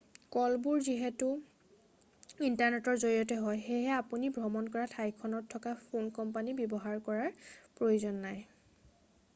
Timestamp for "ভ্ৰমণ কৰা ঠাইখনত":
4.39-5.53